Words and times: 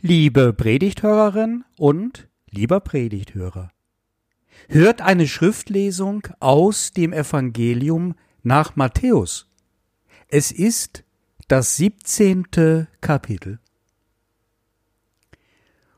Liebe 0.00 0.52
Predigthörerin 0.52 1.64
und 1.76 2.28
lieber 2.50 2.78
Predigthörer, 2.78 3.72
hört 4.68 5.00
eine 5.00 5.26
Schriftlesung 5.26 6.28
aus 6.38 6.92
dem 6.92 7.12
Evangelium 7.12 8.14
nach 8.44 8.76
Matthäus. 8.76 9.50
Es 10.28 10.52
ist 10.52 11.02
das 11.48 11.74
siebzehnte 11.74 12.86
Kapitel. 13.00 13.58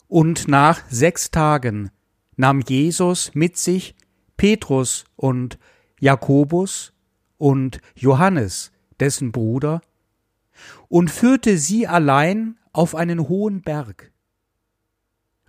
Und 0.09 0.49
nach 0.49 0.81
sechs 0.89 1.31
Tagen 1.31 1.91
nahm 2.37 2.63
Jesus 2.67 3.35
mit 3.35 3.59
sich 3.59 3.95
Petrus 4.39 5.05
und 5.17 5.59
Jakobus 5.99 6.95
und 7.37 7.83
Johannes, 7.97 8.73
dessen 8.99 9.31
Bruder, 9.31 9.83
und 10.89 11.11
führte 11.11 11.59
sie 11.59 11.87
allein 11.87 12.57
auf 12.73 12.95
einen 12.95 13.29
hohen 13.29 13.63
Berg. 13.63 14.13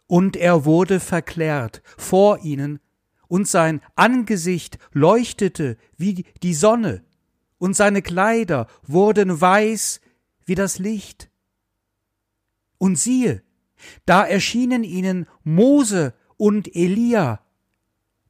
Und 0.07 0.35
er 0.35 0.66
wurde 0.66 0.99
verklärt 0.99 1.81
vor 1.97 2.39
ihnen, 2.39 2.80
und 3.27 3.47
sein 3.47 3.80
Angesicht 3.95 4.77
leuchtete 4.91 5.77
wie 5.95 6.25
die 6.44 6.53
Sonne, 6.53 7.05
und 7.59 7.75
seine 7.75 8.02
Kleider 8.02 8.67
wurden 8.84 9.39
weiß 9.39 10.02
wie 10.45 10.55
das 10.55 10.80
Licht. 10.80 11.30
Und 12.77 12.97
siehe, 12.97 13.41
da 14.05 14.25
erschienen 14.25 14.83
ihnen 14.83 15.27
Mose 15.44 16.13
und 16.35 16.75
Elia, 16.75 17.41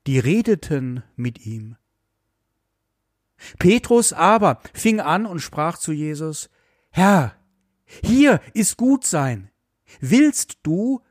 die 0.05 0.19
redeten 0.19 1.03
mit 1.15 1.45
ihm. 1.45 1.77
Petrus 3.57 4.13
aber 4.13 4.61
fing 4.73 4.99
an 4.99 5.25
und 5.25 5.39
sprach 5.39 5.77
zu 5.77 5.91
Jesus, 5.91 6.49
Herr, 6.89 7.35
hier 8.03 8.39
ist 8.53 8.77
gut 8.77 9.05
sein. 9.05 9.49
Willst 9.99 10.59
du, 10.63 11.01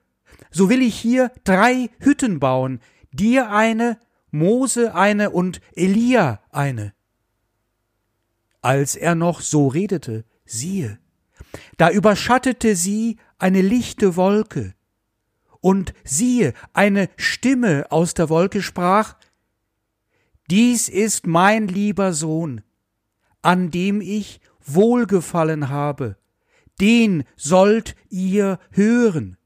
so 0.50 0.68
will 0.68 0.82
ich 0.82 0.94
hier 0.94 1.30
drei 1.44 1.90
Hütten 2.00 2.40
bauen, 2.40 2.80
dir 3.12 3.50
eine, 3.50 3.98
Mose 4.30 4.94
eine 4.94 5.30
und 5.30 5.60
Elia 5.74 6.40
eine. 6.50 6.94
Als 8.62 8.94
er 8.94 9.14
noch 9.14 9.40
so 9.40 9.68
redete, 9.68 10.24
siehe, 10.44 10.98
da 11.76 11.90
überschattete 11.90 12.76
sie 12.76 13.18
eine 13.38 13.62
lichte 13.62 14.16
Wolke, 14.16 14.74
und 15.60 15.92
siehe, 16.04 16.54
eine 16.72 17.08
Stimme 17.16 17.86
aus 17.90 18.14
der 18.14 18.28
Wolke 18.28 18.62
sprach, 18.62 19.16
Dies 20.50 20.88
ist 20.88 21.26
mein 21.26 21.68
lieber 21.68 22.12
Sohn, 22.12 22.62
an 23.42 23.70
dem 23.70 24.00
ich 24.00 24.40
Wohlgefallen 24.64 25.68
habe, 25.68 26.16
den 26.80 27.24
sollt 27.36 27.94
ihr 28.08 28.58
hören. 28.70 29.36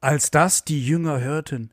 Als 0.00 0.30
das 0.30 0.64
die 0.64 0.84
Jünger 0.84 1.20
hörten, 1.20 1.72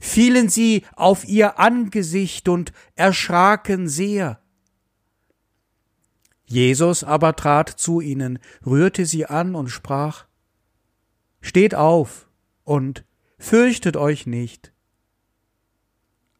fielen 0.00 0.48
sie 0.48 0.84
auf 0.94 1.26
ihr 1.26 1.58
Angesicht 1.58 2.48
und 2.48 2.72
erschraken 2.94 3.88
sehr. 3.88 4.40
Jesus 6.44 7.04
aber 7.04 7.36
trat 7.36 7.68
zu 7.68 8.00
ihnen, 8.00 8.38
rührte 8.66 9.06
sie 9.06 9.26
an 9.26 9.54
und 9.54 9.68
sprach 9.68 10.26
Steht 11.40 11.74
auf 11.74 12.28
und 12.64 13.04
fürchtet 13.38 13.96
euch 13.96 14.26
nicht. 14.26 14.72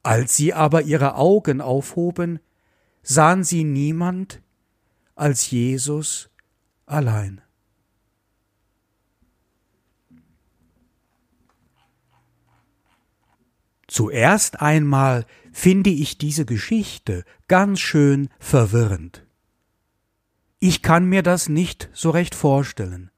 Als 0.02 0.36
sie 0.36 0.52
aber 0.52 0.82
ihre 0.82 1.14
Augen 1.14 1.60
aufhoben, 1.60 2.41
sahen 3.02 3.44
sie 3.44 3.64
niemand 3.64 4.42
als 5.20 5.50
Jesus 5.50 6.30
allein. 6.86 7.42
Zuerst 13.86 14.60
einmal 14.60 15.26
finde 15.52 15.91
ich 15.91 16.16
diese 16.16 16.47
Geschichte 16.47 17.25
ganz 17.48 17.81
schön 17.81 18.31
verwirrend. 18.38 19.26
Ich 20.58 20.81
kann 20.81 21.04
mir 21.04 21.22
das 21.22 21.48
nicht 21.48 21.91
so 21.92 22.10
recht 22.10 22.34
vorstellen. 22.34 23.10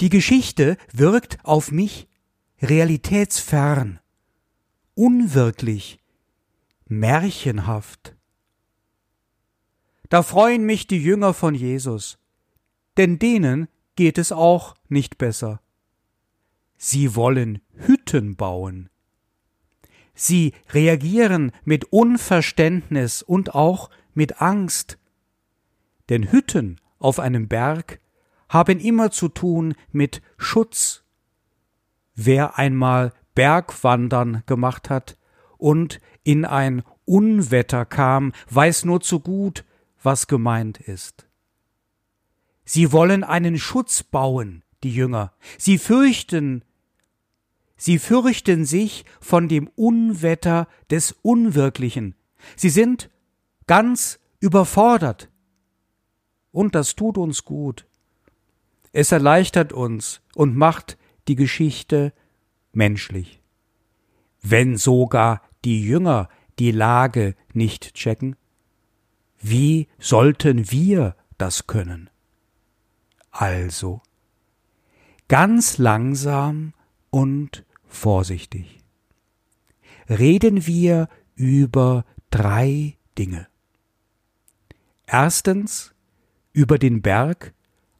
Die 0.00 0.10
Geschichte 0.10 0.76
wirkt 0.92 1.38
auf 1.44 1.70
mich 1.70 2.08
realitätsfern, 2.60 4.00
unwirklich, 4.94 6.00
märchenhaft. 6.86 8.16
Da 10.12 10.22
freuen 10.22 10.66
mich 10.66 10.86
die 10.86 11.02
Jünger 11.02 11.32
von 11.32 11.54
Jesus, 11.54 12.18
denn 12.98 13.18
denen 13.18 13.66
geht 13.96 14.18
es 14.18 14.30
auch 14.30 14.74
nicht 14.90 15.16
besser. 15.16 15.62
Sie 16.76 17.16
wollen 17.16 17.62
Hütten 17.86 18.36
bauen. 18.36 18.90
Sie 20.12 20.52
reagieren 20.68 21.50
mit 21.64 21.86
Unverständnis 21.94 23.22
und 23.22 23.54
auch 23.54 23.88
mit 24.12 24.42
Angst. 24.42 24.98
Denn 26.10 26.30
Hütten 26.30 26.78
auf 26.98 27.18
einem 27.18 27.48
Berg 27.48 27.98
haben 28.50 28.80
immer 28.80 29.12
zu 29.12 29.30
tun 29.30 29.74
mit 29.92 30.20
Schutz. 30.36 31.04
Wer 32.14 32.58
einmal 32.58 33.14
Bergwandern 33.34 34.42
gemacht 34.44 34.90
hat 34.90 35.16
und 35.56 36.02
in 36.22 36.44
ein 36.44 36.82
Unwetter 37.06 37.86
kam, 37.86 38.34
weiß 38.50 38.84
nur 38.84 39.00
zu 39.00 39.18
gut, 39.18 39.64
was 40.04 40.26
gemeint 40.26 40.78
ist. 40.78 41.26
Sie 42.64 42.92
wollen 42.92 43.24
einen 43.24 43.58
Schutz 43.58 44.02
bauen, 44.02 44.62
die 44.82 44.94
Jünger. 44.94 45.32
Sie 45.58 45.78
fürchten, 45.78 46.64
sie 47.76 47.98
fürchten 47.98 48.64
sich 48.64 49.04
von 49.20 49.48
dem 49.48 49.68
Unwetter 49.68 50.68
des 50.90 51.12
Unwirklichen. 51.22 52.14
Sie 52.56 52.70
sind 52.70 53.10
ganz 53.66 54.18
überfordert. 54.40 55.28
Und 56.50 56.74
das 56.74 56.94
tut 56.94 57.18
uns 57.18 57.44
gut. 57.44 57.86
Es 58.92 59.10
erleichtert 59.10 59.72
uns 59.72 60.20
und 60.34 60.56
macht 60.56 60.98
die 61.28 61.36
Geschichte 61.36 62.12
menschlich. 62.72 63.40
Wenn 64.42 64.76
sogar 64.76 65.40
die 65.64 65.82
Jünger 65.82 66.28
die 66.58 66.72
Lage 66.72 67.34
nicht 67.54 67.94
checken, 67.94 68.36
wie 69.42 69.88
sollten 69.98 70.70
wir 70.70 71.16
das 71.36 71.66
können? 71.66 72.08
Also, 73.30 74.00
ganz 75.28 75.78
langsam 75.78 76.74
und 77.10 77.64
vorsichtig 77.86 78.82
reden 80.08 80.66
wir 80.66 81.08
über 81.34 82.04
drei 82.30 82.96
Dinge. 83.18 83.48
Erstens 85.06 85.92
über 86.52 86.78
den 86.78 87.02
Berg 87.02 87.52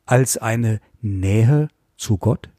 als 0.06 0.36
eine 0.36 0.80
Nähe 1.00 1.68
zu 1.96 2.18
Gott. 2.18 2.50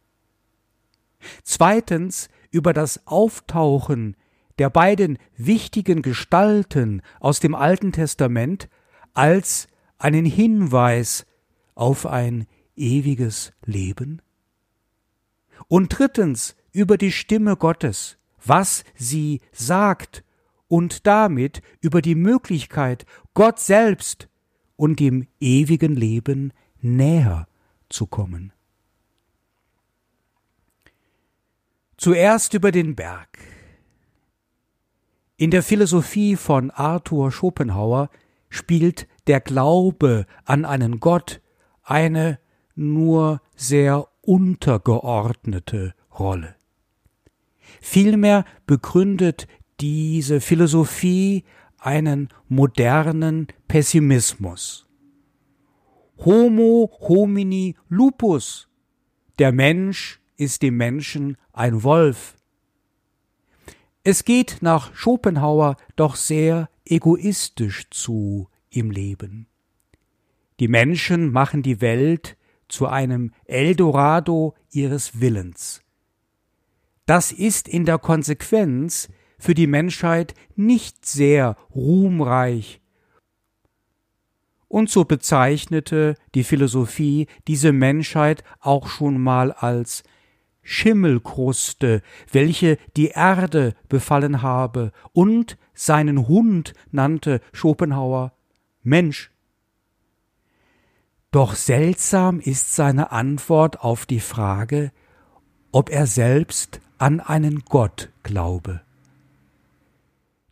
Zweitens 1.43 2.29
über 2.51 2.73
das 2.73 3.07
Auftauchen 3.07 4.15
der 4.59 4.69
beiden 4.69 5.17
wichtigen 5.35 6.01
Gestalten 6.01 7.01
aus 7.19 7.39
dem 7.39 7.55
Alten 7.55 7.91
Testament 7.91 8.69
als 9.13 9.67
einen 9.97 10.25
Hinweis 10.25 11.25
auf 11.75 12.05
ein 12.05 12.47
ewiges 12.75 13.53
Leben? 13.65 14.21
Und 15.67 15.97
drittens 15.97 16.55
über 16.71 16.97
die 16.97 17.11
Stimme 17.11 17.55
Gottes, 17.55 18.17
was 18.43 18.83
sie 18.95 19.41
sagt 19.51 20.23
und 20.67 21.07
damit 21.07 21.61
über 21.81 22.01
die 22.01 22.15
Möglichkeit, 22.15 23.05
Gott 23.33 23.59
selbst 23.59 24.27
und 24.75 24.99
dem 24.99 25.27
ewigen 25.39 25.95
Leben 25.95 26.51
näher 26.81 27.47
zu 27.89 28.07
kommen. 28.07 28.51
Zuerst 31.97 32.53
über 32.53 32.71
den 32.71 32.95
Berg. 32.95 33.37
In 35.37 35.51
der 35.51 35.63
Philosophie 35.63 36.35
von 36.35 36.69
Arthur 36.71 37.31
Schopenhauer 37.31 38.09
spielt 38.53 39.07
der 39.27 39.41
Glaube 39.41 40.25
an 40.45 40.63
einen 40.63 40.99
Gott 40.99 41.41
eine 41.83 42.39
nur 42.75 43.41
sehr 43.55 44.07
untergeordnete 44.21 45.95
Rolle. 46.17 46.55
Vielmehr 47.81 48.45
begründet 48.67 49.47
diese 49.79 50.39
Philosophie 50.39 51.43
einen 51.79 52.29
modernen 52.47 53.47
Pessimismus. 53.67 54.85
Homo 56.23 56.91
homini 57.01 57.75
lupus. 57.89 58.69
Der 59.39 59.51
Mensch 59.51 60.21
ist 60.37 60.61
dem 60.61 60.77
Menschen 60.77 61.37
ein 61.53 61.83
Wolf. 61.83 62.35
Es 64.03 64.23
geht 64.25 64.57
nach 64.61 64.93
Schopenhauer 64.93 65.75
doch 65.95 66.15
sehr 66.15 66.69
egoistisch 66.85 67.89
zu 67.89 68.49
im 68.69 68.91
Leben. 68.91 69.47
Die 70.59 70.67
Menschen 70.67 71.31
machen 71.31 71.63
die 71.63 71.81
Welt 71.81 72.37
zu 72.67 72.87
einem 72.87 73.31
Eldorado 73.45 74.55
ihres 74.71 75.19
Willens. 75.19 75.81
Das 77.05 77.31
ist 77.31 77.67
in 77.67 77.85
der 77.85 77.99
Konsequenz 77.99 79.09
für 79.37 79.53
die 79.53 79.67
Menschheit 79.67 80.33
nicht 80.55 81.05
sehr 81.05 81.57
ruhmreich. 81.75 82.81
Und 84.67 84.89
so 84.89 85.03
bezeichnete 85.03 86.15
die 86.33 86.43
Philosophie 86.43 87.27
diese 87.47 87.73
Menschheit 87.73 88.43
auch 88.59 88.87
schon 88.87 89.21
mal 89.21 89.51
als 89.51 90.03
Schimmelkruste, 90.63 92.01
welche 92.31 92.77
die 92.95 93.09
Erde 93.09 93.75
befallen 93.89 94.41
habe, 94.41 94.93
und 95.11 95.57
seinen 95.73 96.27
Hund 96.27 96.73
nannte 96.91 97.41
Schopenhauer 97.51 98.33
Mensch. 98.83 99.31
Doch 101.31 101.55
seltsam 101.55 102.39
ist 102.39 102.75
seine 102.75 103.11
Antwort 103.11 103.79
auf 103.81 104.05
die 104.05 104.19
Frage, 104.19 104.91
ob 105.71 105.89
er 105.89 106.05
selbst 106.05 106.79
an 106.99 107.19
einen 107.19 107.61
Gott 107.61 108.11
glaube. 108.21 108.81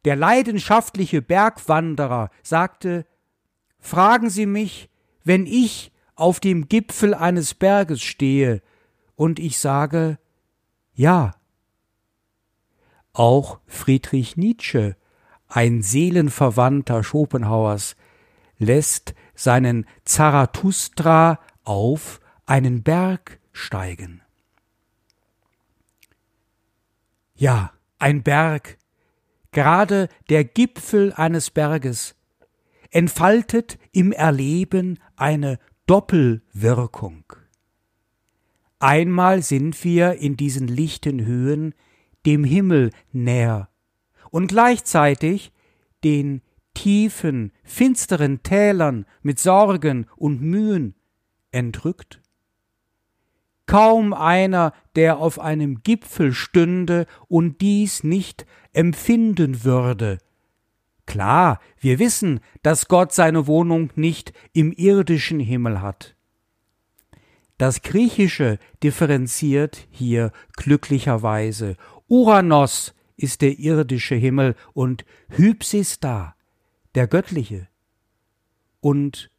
Der 0.05 0.15
leidenschaftliche 0.15 1.21
Bergwanderer 1.21 2.31
sagte 2.41 3.05
Fragen 3.79 4.29
Sie 4.29 4.45
mich, 4.45 4.89
wenn 5.23 5.45
ich 5.45 5.91
auf 6.15 6.39
dem 6.39 6.67
Gipfel 6.67 7.13
eines 7.13 7.53
Berges 7.53 8.01
stehe, 8.01 8.61
und 9.15 9.39
ich 9.39 9.59
sage 9.59 10.17
Ja. 10.93 11.35
Auch 13.13 13.59
Friedrich 13.67 14.37
Nietzsche, 14.37 14.95
ein 15.51 15.81
Seelenverwandter 15.81 17.03
Schopenhauers, 17.03 17.95
lässt 18.57 19.13
seinen 19.35 19.85
Zarathustra 20.05 21.39
auf 21.63 22.21
einen 22.45 22.83
Berg 22.83 23.39
steigen. 23.51 24.21
Ja, 27.35 27.73
ein 27.99 28.23
Berg, 28.23 28.77
gerade 29.51 30.07
der 30.29 30.45
Gipfel 30.45 31.11
eines 31.13 31.49
Berges, 31.49 32.15
entfaltet 32.89 33.77
im 33.91 34.11
Erleben 34.11 34.99
eine 35.15 35.59
Doppelwirkung. 35.85 37.25
Einmal 38.79 39.43
sind 39.43 39.83
wir 39.83 40.13
in 40.13 40.37
diesen 40.37 40.67
lichten 40.67 41.25
Höhen 41.25 41.75
dem 42.25 42.43
Himmel 42.43 42.91
näher 43.11 43.70
und 44.31 44.47
gleichzeitig 44.47 45.51
den 46.03 46.41
tiefen, 46.73 47.51
finsteren 47.63 48.41
Tälern 48.41 49.05
mit 49.21 49.39
Sorgen 49.39 50.07
und 50.15 50.41
Mühen 50.41 50.95
entrückt? 51.51 52.21
Kaum 53.67 54.13
einer, 54.13 54.73
der 54.95 55.19
auf 55.19 55.39
einem 55.39 55.83
Gipfel 55.83 56.33
stünde 56.33 57.05
und 57.27 57.61
dies 57.61 58.03
nicht 58.03 58.45
empfinden 58.73 59.63
würde. 59.63 60.17
Klar, 61.05 61.59
wir 61.79 61.99
wissen, 61.99 62.39
dass 62.63 62.87
Gott 62.87 63.13
seine 63.13 63.47
Wohnung 63.47 63.91
nicht 63.95 64.33
im 64.53 64.71
irdischen 64.71 65.39
Himmel 65.39 65.81
hat. 65.81 66.15
Das 67.57 67.81
Griechische 67.81 68.57
differenziert 68.81 69.87
hier 69.91 70.31
glücklicherweise. 70.53 71.77
Uranos 72.07 72.95
ist 73.21 73.41
der 73.41 73.59
irdische 73.59 74.15
Himmel 74.15 74.55
und 74.73 75.05
Hypsista 75.29 76.35
der 76.95 77.07
göttliche. 77.07 77.67
Und 78.79 79.29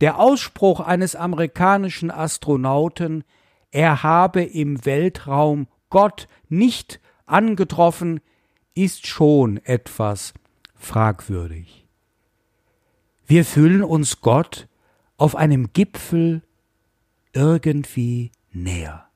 der 0.00 0.18
Ausspruch 0.18 0.80
eines 0.80 1.16
amerikanischen 1.16 2.10
Astronauten, 2.10 3.24
er 3.70 4.02
habe 4.02 4.42
im 4.42 4.84
Weltraum 4.84 5.66
Gott 5.90 6.28
nicht 6.48 7.00
angetroffen, 7.26 8.20
ist 8.74 9.06
schon 9.06 9.56
etwas 9.58 10.34
fragwürdig. 10.76 11.86
Wir 13.26 13.44
fühlen 13.44 13.82
uns 13.82 14.20
Gott 14.20 14.68
auf 15.16 15.34
einem 15.34 15.72
Gipfel 15.72 16.42
irgendwie 17.32 18.30
näher. 18.52 19.07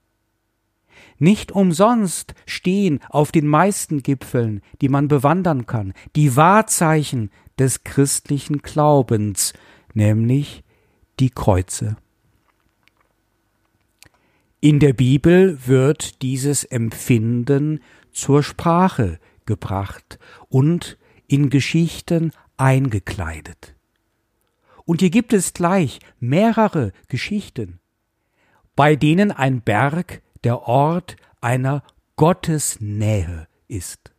Nicht 1.22 1.52
umsonst 1.52 2.34
stehen 2.46 2.98
auf 3.08 3.30
den 3.30 3.46
meisten 3.46 4.02
Gipfeln, 4.02 4.60
die 4.80 4.88
man 4.88 5.06
bewandern 5.06 5.66
kann, 5.66 5.92
die 6.16 6.34
Wahrzeichen 6.34 7.30
des 7.60 7.84
christlichen 7.84 8.58
Glaubens, 8.58 9.52
nämlich 9.94 10.64
die 11.20 11.30
Kreuze. 11.30 11.96
In 14.60 14.80
der 14.80 14.94
Bibel 14.94 15.64
wird 15.64 16.22
dieses 16.22 16.64
Empfinden 16.64 17.78
zur 18.10 18.42
Sprache 18.42 19.20
gebracht 19.46 20.18
und 20.48 20.98
in 21.28 21.50
Geschichten 21.50 22.32
eingekleidet. 22.56 23.76
Und 24.84 25.02
hier 25.02 25.10
gibt 25.10 25.32
es 25.32 25.54
gleich 25.54 26.00
mehrere 26.18 26.90
Geschichten, 27.06 27.78
bei 28.74 28.96
denen 28.96 29.30
ein 29.30 29.60
Berg 29.60 30.20
der 30.44 30.62
Ort 30.62 31.16
einer 31.40 31.82
Gottesnähe 32.16 33.48
ist. 33.68 34.12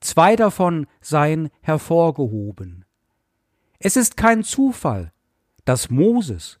Zwei 0.00 0.36
davon 0.36 0.86
seien 1.00 1.50
hervorgehoben. 1.62 2.84
Es 3.78 3.96
ist 3.96 4.16
kein 4.16 4.44
Zufall, 4.44 5.12
dass 5.64 5.90
Moses 5.90 6.60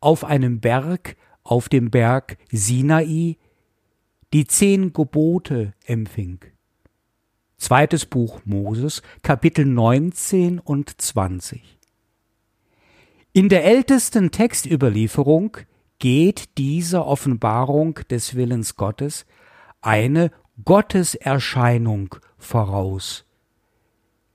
auf 0.00 0.24
einem 0.24 0.60
Berg, 0.60 1.16
auf 1.42 1.68
dem 1.68 1.90
Berg 1.90 2.38
Sinai, 2.50 3.36
die 4.32 4.46
zehn 4.46 4.92
Gebote 4.92 5.74
empfing. 5.84 6.40
Zweites 7.56 8.06
Buch 8.06 8.40
Moses, 8.44 9.02
Kapitel 9.22 9.64
19 9.64 10.58
und 10.58 11.00
20. 11.00 11.78
In 13.32 13.48
der 13.48 13.64
ältesten 13.64 14.30
Textüberlieferung 14.30 15.58
geht 15.98 16.56
dieser 16.58 17.06
Offenbarung 17.06 17.94
des 18.10 18.34
Willens 18.34 18.76
Gottes 18.76 19.26
eine 19.80 20.30
Gotteserscheinung 20.64 22.16
voraus, 22.36 23.24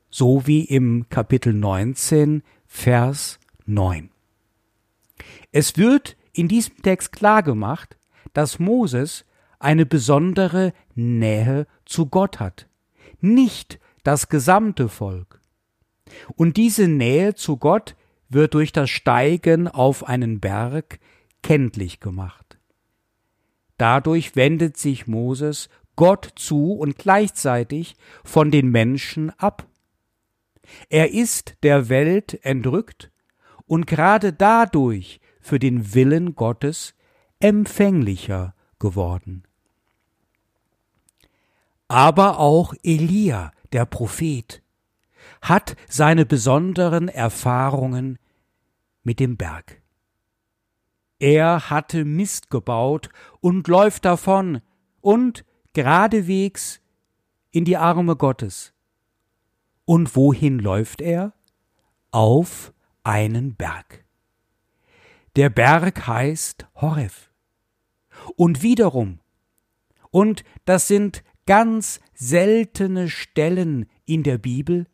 so 0.10 0.45
wie 0.48 0.63
im 0.63 1.07
Kapitel 1.10 1.54
19, 1.54 2.44
Vers 2.68 3.39
9. 3.65 4.10
Es 5.51 5.77
wird 5.77 6.18
in 6.33 6.48
diesem 6.48 6.81
Text 6.81 7.12
klar 7.12 7.44
gemacht, 7.44 7.97
dass 8.33 8.59
Moses 8.59 9.26
eine 9.59 9.85
besondere 9.85 10.73
Nähe 10.95 11.68
zu 11.85 12.07
Gott 12.07 12.40
hat, 12.40 12.68
nicht 13.21 13.80
das 14.04 14.28
gesamte 14.28 14.90
Volk. 14.90 15.40
Und 16.35 16.57
diese 16.57 16.88
Nähe 16.88 17.35
zu 17.35 17.57
Gott 17.57 17.95
wird 18.30 18.54
durch 18.54 18.71
das 18.71 18.90
Steigen 18.90 19.68
auf 19.68 20.07
einen 20.07 20.40
Berg 20.40 20.99
kenntlich 21.44 22.00
gemacht. 22.00 22.57
Dadurch 23.78 24.35
wendet 24.35 24.78
sich 24.78 25.07
Moses 25.07 25.69
Gott 25.95 26.33
zu 26.35 26.73
und 26.73 26.97
gleichzeitig 26.97 27.95
von 28.23 28.50
den 28.50 28.69
Menschen 28.69 29.30
ab. 29.38 29.68
Er 30.90 31.12
ist 31.12 31.56
der 31.62 31.90
Welt 31.90 32.44
entrückt 32.44 33.12
und 33.68 33.85
gerade 33.85 34.33
dadurch 34.33 35.19
für 35.40 35.59
den 35.59 35.94
Willen 35.94 36.35
Gottes 36.35 36.95
empfänglicher 37.40 38.56
geworden. 38.80 39.44
Aber 41.88 42.40
auch 42.40 42.73
Elia, 42.81 43.52
der 43.71 43.85
Prophet, 43.85 44.64
hat 45.42 45.76
seine 45.90 46.26
besonderen 46.26 47.07
Erfahrungen 47.07 48.18
mit 49.04 49.19
dem 49.19 49.38
Berg. 49.38 49.82
Er 51.20 51.70
hatte 51.70 52.06
Mist 52.06 52.50
gebaut 52.50 53.10
und 53.40 53.68
läuft 53.68 54.06
davon 54.06 54.62
und 55.02 55.46
geradewegs 55.74 56.82
in 57.52 57.66
die 57.66 57.78
Arme 57.78 58.16
Gottes. 58.16 58.74
Und 59.86 60.16
wohin 60.16 60.60
läuft 60.60 61.02
er? 61.02 61.34
Auf 62.12 62.74
einen 63.04 63.56
Berg. 63.56 64.06
Der 65.36 65.50
Berg 65.50 66.08
heißt 66.08 66.68
Horeb. 66.76 67.12
Und 68.36 68.62
wiederum, 68.62 69.20
und 70.12 70.44
das 70.66 70.88
sind 70.88 71.24
ganz 71.46 72.00
seltene 72.14 73.10
Stellen 73.10 73.90
in 74.06 74.24
der 74.24 74.38
Bibel, 74.38 74.86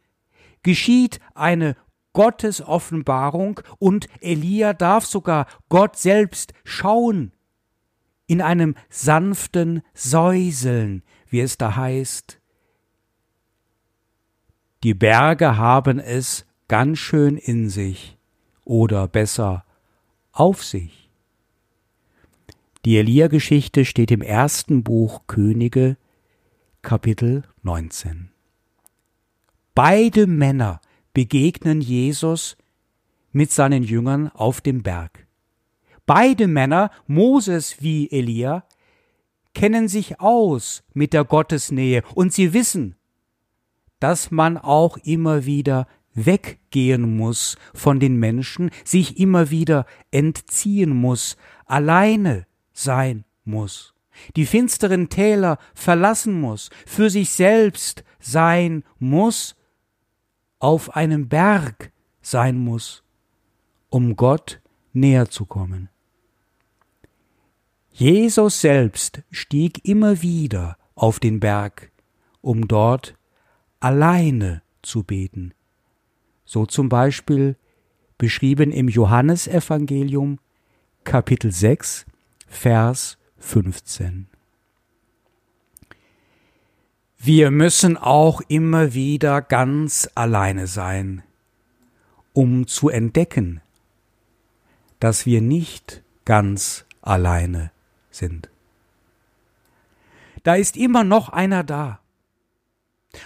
geschieht 0.63 1.19
eine 1.35 1.75
Gottes 2.13 2.61
Offenbarung 2.61 3.61
und 3.77 4.07
Elia 4.21 4.73
darf 4.73 5.05
sogar 5.05 5.47
Gott 5.69 5.97
selbst 5.97 6.53
schauen 6.63 7.31
in 8.27 8.41
einem 8.41 8.75
sanften 8.89 9.81
Säuseln, 9.93 11.03
wie 11.29 11.39
es 11.39 11.57
da 11.57 11.75
heißt. 11.75 12.39
Die 14.83 14.93
Berge 14.93 15.57
haben 15.57 15.99
es 15.99 16.45
ganz 16.67 16.99
schön 16.99 17.37
in 17.37 17.69
sich, 17.69 18.17
oder 18.63 19.07
besser 19.07 19.65
auf 20.31 20.63
sich? 20.63 21.09
Die 22.85 22.97
Elia-Geschichte 22.97 23.83
steht 23.83 24.11
im 24.11 24.21
ersten 24.21 24.83
Buch 24.83 25.23
Könige, 25.27 25.97
Kapitel 26.81 27.43
19. 27.63 28.29
Beide 29.73 30.27
Männer 30.27 30.79
begegnen 31.19 31.81
Jesus 31.81 32.55
mit 33.33 33.51
seinen 33.51 33.83
Jüngern 33.83 34.29
auf 34.29 34.61
dem 34.61 34.83
Berg. 34.83 35.27
Beide 36.05 36.47
Männer, 36.47 36.91
Moses 37.07 37.81
wie 37.81 38.09
Elia, 38.09 38.63
kennen 39.53 39.89
sich 39.89 40.21
aus 40.21 40.81
mit 40.93 41.11
der 41.11 41.25
Gottesnähe 41.25 42.03
und 42.15 42.31
sie 42.31 42.53
wissen, 42.53 42.95
dass 43.99 44.31
man 44.31 44.57
auch 44.57 44.95
immer 44.95 45.45
wieder 45.45 45.87
weggehen 46.13 47.17
muss 47.17 47.57
von 47.73 47.99
den 47.99 48.15
Menschen, 48.15 48.71
sich 48.85 49.19
immer 49.19 49.49
wieder 49.49 49.85
entziehen 50.11 50.95
muss, 50.95 51.35
alleine 51.65 52.47
sein 52.71 53.25
muss, 53.43 53.93
die 54.37 54.45
finsteren 54.45 55.09
Täler 55.09 55.57
verlassen 55.73 56.39
muss, 56.39 56.69
für 56.85 57.09
sich 57.09 57.31
selbst 57.31 58.05
sein 58.21 58.85
muss, 58.99 59.57
auf 60.59 60.95
einem 60.95 61.29
Berg 61.29 61.91
sein 62.21 62.57
muss, 62.57 63.03
um 63.89 64.15
Gott 64.15 64.61
näher 64.93 65.29
zu 65.29 65.45
kommen. 65.45 65.89
Jesus 67.91 68.61
selbst 68.61 69.23
stieg 69.31 69.83
immer 69.85 70.21
wieder 70.21 70.77
auf 70.95 71.19
den 71.19 71.39
Berg, 71.39 71.91
um 72.41 72.67
dort 72.67 73.15
alleine 73.79 74.61
zu 74.81 75.03
beten. 75.03 75.53
So 76.45 76.65
zum 76.65 76.89
Beispiel 76.89 77.57
beschrieben 78.17 78.71
im 78.71 78.87
Johannesevangelium 78.87 80.39
Kapitel 81.03 81.51
6, 81.51 82.05
Vers 82.47 83.17
15. 83.37 84.28
Wir 87.21 87.51
müssen 87.51 87.97
auch 87.97 88.39
immer 88.47 88.93
wieder 88.93 89.41
ganz 89.41 90.09
alleine 90.15 90.67
sein, 90.67 91.21
um 92.31 92.65
zu 92.65 92.87
entdecken, 92.87 93.59
dass 95.01 95.25
wir 95.25 95.41
nicht 95.41 96.01
ganz 96.23 96.85
alleine 97.01 97.71
sind. 98.09 98.49
Da 100.43 100.55
ist 100.55 100.77
immer 100.77 101.03
noch 101.03 101.27
einer 101.27 101.65
da. 101.65 101.99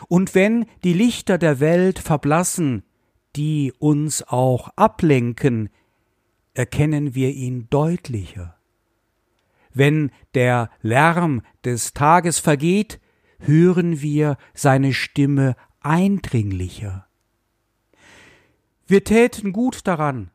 Und 0.07 0.33
wenn 0.33 0.65
die 0.83 0.93
Lichter 0.93 1.37
der 1.37 1.59
Welt 1.59 1.99
verblassen, 1.99 2.81
die 3.35 3.73
uns 3.77 4.23
auch 4.23 4.69
ablenken, 4.75 5.69
erkennen 6.55 7.13
wir 7.13 7.29
ihn 7.29 7.67
deutlicher. 7.69 8.55
Wenn 9.71 10.09
der 10.33 10.71
Lärm 10.81 11.43
des 11.63 11.93
Tages 11.93 12.39
vergeht, 12.39 12.99
hören 13.45 14.01
wir 14.01 14.37
seine 14.53 14.93
Stimme 14.93 15.55
eindringlicher. 15.81 17.07
Wir 18.87 19.03
täten 19.03 19.53
gut 19.53 19.87
daran, 19.87 20.31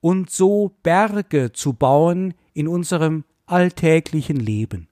und 0.00 0.30
so 0.30 0.76
Berge 0.82 1.52
zu 1.52 1.74
bauen 1.74 2.34
in 2.54 2.66
unserem 2.66 3.24
alltäglichen 3.46 4.36
Leben. 4.36 4.88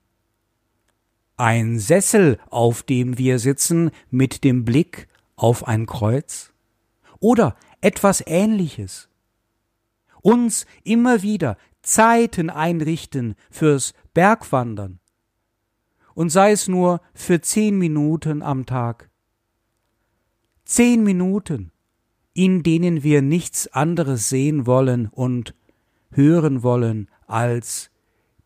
Ein 1.37 1.79
Sessel, 1.79 2.37
auf 2.49 2.83
dem 2.83 3.17
wir 3.17 3.39
sitzen, 3.39 3.91
mit 4.09 4.43
dem 4.43 4.65
Blick 4.65 5.07
auf 5.35 5.67
ein 5.67 5.85
Kreuz? 5.85 6.51
Oder 7.19 7.55
etwas 7.81 8.21
Ähnliches. 8.25 9.09
Uns 10.21 10.65
immer 10.83 11.21
wieder 11.21 11.57
Zeiten 11.81 12.49
einrichten 12.49 13.35
fürs 13.49 13.93
Bergwandern. 14.13 14.99
Und 16.19 16.29
sei 16.29 16.51
es 16.51 16.67
nur 16.67 16.99
für 17.13 17.39
zehn 17.39 17.77
Minuten 17.77 18.41
am 18.41 18.65
Tag. 18.65 19.09
Zehn 20.65 21.03
Minuten 21.03 21.71
in 22.39 22.63
denen 22.63 23.03
wir 23.03 23.21
nichts 23.21 23.67
anderes 23.67 24.29
sehen 24.29 24.65
wollen 24.65 25.07
und 25.07 25.55
hören 26.11 26.63
wollen 26.63 27.09
als 27.27 27.91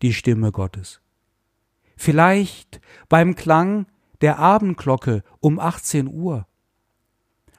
die 0.02 0.14
Stimme 0.14 0.52
Gottes. 0.52 1.00
Vielleicht 1.96 2.82
beim 3.08 3.36
Klang 3.36 3.86
der 4.22 4.40
Abendglocke 4.40 5.24
um 5.40 5.60
18 5.60 6.08
Uhr. 6.08 6.48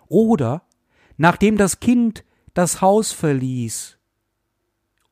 Oder 0.09 0.62
nachdem 1.16 1.56
das 1.56 1.78
Kind 1.78 2.25
das 2.52 2.80
Haus 2.80 3.12
verließ. 3.12 3.93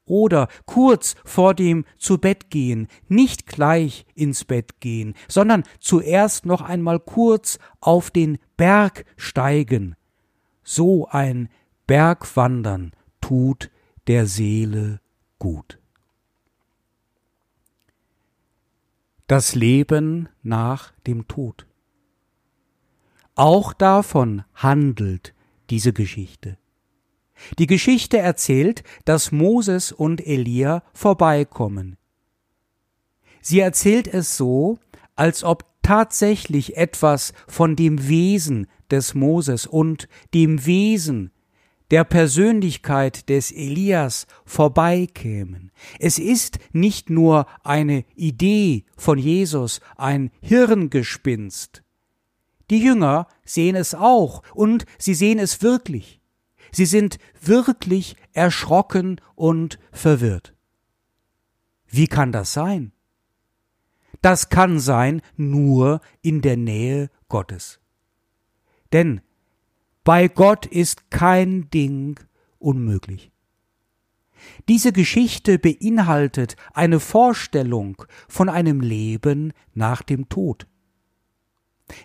Oder 0.05 0.49
kurz 0.67 1.15
vor 1.25 1.55
dem 1.55 1.85
zu 1.97 2.19
Bett 2.19 2.51
gehen, 2.51 2.89
nicht 3.09 3.47
gleich 3.47 4.05
ins 4.15 4.45
Bett 4.45 4.81
gehen, 4.81 5.15
sondern 5.29 5.63
zuerst 5.79 6.45
noch 6.45 6.61
einmal 6.61 6.99
kurz 6.99 7.59
auf 7.81 8.11
den 8.11 8.39
Berg 8.57 9.05
steigen, 9.17 9.95
so 10.65 11.07
ein 11.09 11.49
Bergwandern 11.87 12.93
tut 13.21 13.71
der 14.07 14.27
Seele 14.27 15.01
gut. 15.39 15.79
Das 19.27 19.55
Leben 19.55 20.29
nach 20.43 20.93
dem 21.07 21.27
Tod. 21.29 21.67
Auch 23.35 23.73
davon 23.73 24.45
handelt 24.55 25.35
diese 25.71 25.93
Geschichte. 25.93 26.59
Die 27.59 27.67
Geschichte 27.67 28.19
erzählt, 28.19 28.83
dass 29.05 29.33
Moses 29.33 29.93
und 29.93 30.27
Elia 30.27 30.83
vorbeikommen. 30.93 31.97
Sie 33.41 33.61
erzählt 33.61 34.07
es 34.07 34.37
so, 34.37 34.79
als 35.17 35.45
ob 35.45 35.65
tatsächlich 35.83 36.77
etwas 36.77 37.33
von 37.49 37.77
dem 37.77 38.09
Wesen 38.09 38.69
des 38.91 39.15
Moses 39.15 39.67
und 39.67 40.09
dem 40.33 40.65
Wesen 40.65 41.33
der 41.91 42.05
Persönlichkeit 42.05 43.29
des 43.29 43.53
Elias 43.53 44.27
vorbeikämen. 44.47 45.71
Es 45.99 46.19
ist 46.19 46.59
nicht 46.73 47.11
nur 47.11 47.47
eine 47.63 48.07
Idee 48.15 48.87
von 48.97 49.19
Jesus, 49.19 49.81
ein 49.97 50.31
Hirngespinst. 50.41 51.83
Die 52.71 52.79
Jünger 52.79 53.29
sehen 53.45 53.77
es 53.77 53.95
auch 53.95 54.43
und 54.55 54.87
sie 54.97 55.13
sehen 55.13 55.39
es 55.39 55.61
wirklich. 55.61 56.22
Sie 56.73 56.87
sind 56.87 57.19
wirklich 57.41 58.17
erschrocken 58.33 59.21
und 59.35 59.79
verwirrt. 59.93 60.55
Wie 61.87 62.07
kann 62.07 62.33
das 62.33 62.53
sein? 62.53 62.93
Das 64.23 64.49
kann 64.49 64.79
sein 64.79 65.21
nur 65.37 66.01
in 66.23 66.41
der 66.41 66.57
Nähe 66.57 67.11
Gottes. 67.29 67.81
Denn 68.93 69.21
bei 70.05 70.29
Gott 70.29 70.67
ist 70.67 71.11
kein 71.11 71.69
Ding 71.71 72.19
unmöglich. 72.59 73.31
Diese 74.69 74.93
Geschichte 74.93 75.59
beinhaltet 75.59 76.57
eine 76.73 77.01
Vorstellung 77.01 78.03
von 78.29 78.49
einem 78.49 78.81
Leben 78.81 79.53
nach 79.75 80.03
dem 80.03 80.29
Tod. 80.29 80.67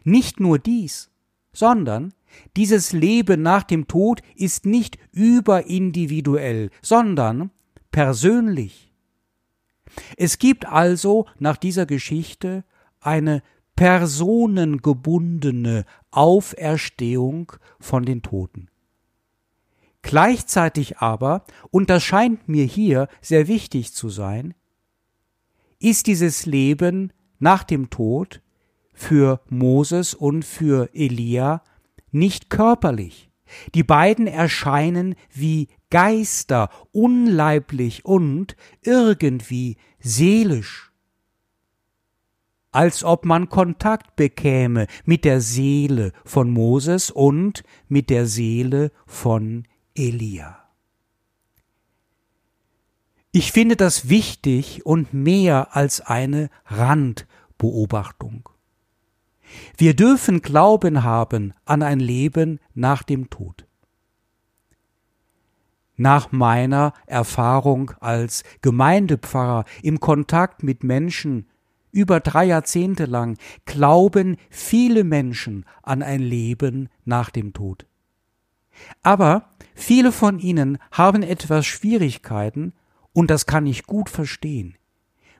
Nicht 0.03 0.39
nur 0.39 0.59
dies, 0.59 1.09
sondern 1.53 2.13
dieses 2.55 2.93
Leben 2.93 3.41
nach 3.41 3.63
dem 3.63 3.87
Tod 3.87 4.21
ist 4.35 4.65
nicht 4.65 4.97
überindividuell, 5.11 6.69
sondern 6.81 7.51
persönlich. 7.91 8.93
Es 10.17 10.37
gibt 10.37 10.65
also 10.65 11.25
nach 11.39 11.57
dieser 11.57 11.85
Geschichte 11.85 12.63
eine 12.99 13.41
personengebundene 13.75 15.85
Auferstehung 16.11 17.51
von 17.79 18.05
den 18.05 18.21
Toten. 18.21 18.69
Gleichzeitig 20.01 20.99
aber, 20.99 21.43
und 21.69 21.89
das 21.89 22.03
scheint 22.03 22.47
mir 22.47 22.65
hier 22.65 23.07
sehr 23.21 23.47
wichtig 23.47 23.93
zu 23.93 24.09
sein, 24.09 24.53
ist 25.79 26.07
dieses 26.07 26.45
Leben 26.45 27.13
nach 27.39 27.63
dem 27.63 27.89
Tod 27.89 28.41
für 28.93 29.41
Moses 29.49 30.13
und 30.13 30.43
für 30.43 30.89
Elia 30.93 31.61
nicht 32.11 32.49
körperlich. 32.49 33.29
Die 33.75 33.83
beiden 33.83 34.27
erscheinen 34.27 35.15
wie 35.31 35.69
Geister, 35.89 36.69
unleiblich 36.91 38.05
und 38.05 38.55
irgendwie 38.81 39.77
seelisch 39.99 40.87
als 42.77 43.03
ob 43.03 43.25
man 43.25 43.49
Kontakt 43.49 44.15
bekäme 44.15 44.85
mit 45.03 45.25
der 45.25 45.41
Seele 45.41 46.11
von 46.23 46.51
Moses 46.51 47.09
und 47.09 47.63
mit 47.87 48.11
der 48.11 48.27
Seele 48.27 48.91
von 49.07 49.63
Elia. 49.95 50.63
Ich 53.31 53.51
finde 53.51 53.77
das 53.77 54.09
wichtig 54.09 54.85
und 54.85 55.11
mehr 55.11 55.75
als 55.75 56.01
eine 56.01 56.51
Randbeobachtung. 56.65 58.47
Wir 59.77 59.95
dürfen 59.95 60.41
Glauben 60.41 61.03
haben 61.03 61.53
an 61.65 61.81
ein 61.81 61.99
Leben 61.99 62.59
nach 62.73 63.03
dem 63.03 63.29
Tod. 63.29 63.67
nach 65.97 66.31
meiner 66.31 66.93
Erfahrung 67.07 67.91
als 67.99 68.43
Gemeindepfarrer 68.61 69.65
im 69.81 69.99
Kontakt 69.99 70.63
mit 70.63 70.83
Menschen 70.83 71.47
über 71.91 72.19
drei 72.19 72.45
Jahrzehnte 72.45 73.05
lang 73.05 73.37
glauben 73.65 74.37
viele 74.49 75.03
Menschen 75.03 75.65
an 75.81 76.03
ein 76.03 76.21
Leben 76.21 76.89
nach 77.05 77.31
dem 77.31 77.53
Tod. 77.53 77.87
Aber 79.01 79.49
viele 79.73 80.11
von 80.11 80.37
ihnen 80.37 80.77
haben 80.91 81.23
etwas 81.23 81.65
Schwierigkeiten, 81.65 82.73
und 83.13 83.31
das 83.31 83.47
kann 83.47 83.65
ich 83.65 83.87
gut 83.87 84.09
verstehen, 84.09 84.77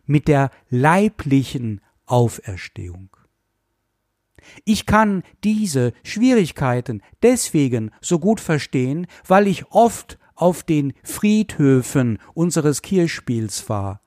mit 0.06 0.28
der 0.28 0.50
leiblichen 0.70 1.82
Auferstehung. 2.08 3.16
Ich 4.66 4.86
kann 4.86 5.24
diese 5.44 5.94
Schwierigkeiten 6.04 7.02
deswegen 7.22 7.92
so 8.02 8.20
gut 8.20 8.40
verstehen, 8.40 9.08
weil 9.28 9.48
ich 9.48 9.72
oft 9.72 10.18
auf 10.36 10.64
den 10.64 10.94
Friedhöfen 11.04 12.20
unseres 12.34 12.82
Kirchspiels 12.82 13.70
war. 13.70 14.02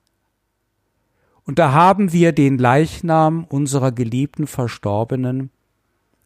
Und 1.43 1.59
da 1.59 1.73
haben 1.73 2.13
wir 2.13 2.31
den 2.31 2.57
Leichnam 2.57 3.43
unserer 3.45 3.91
geliebten 3.91 4.47
Verstorbenen 4.47 5.51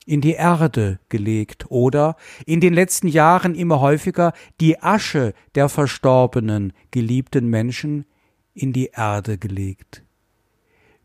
in 0.06 0.22
die 0.22 0.34
Erde 0.34 1.00
gelegt 1.10 1.66
oder 1.70 2.16
in 2.46 2.62
den 2.62 2.74
letzten 2.74 3.08
Jahren 3.08 3.56
immer 3.56 3.82
häufiger 3.82 4.34
die 4.62 4.82
Asche 4.82 5.34
der 5.56 5.68
verstorbenen 5.68 6.74
geliebten 6.92 7.48
Menschen 7.48 8.06
in 8.54 8.72
die 8.72 8.92
Erde 8.94 9.38
gelegt. 9.38 10.05